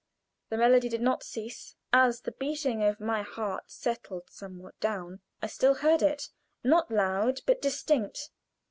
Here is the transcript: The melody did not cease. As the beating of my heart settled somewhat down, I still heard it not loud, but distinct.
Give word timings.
The 0.49 0.57
melody 0.57 0.89
did 0.89 1.03
not 1.03 1.21
cease. 1.21 1.75
As 1.93 2.21
the 2.21 2.31
beating 2.31 2.81
of 2.83 2.99
my 2.99 3.21
heart 3.21 3.69
settled 3.69 4.31
somewhat 4.31 4.79
down, 4.79 5.21
I 5.43 5.45
still 5.45 5.75
heard 5.75 6.01
it 6.01 6.29
not 6.63 6.89
loud, 6.89 7.41
but 7.45 7.61
distinct. 7.61 8.31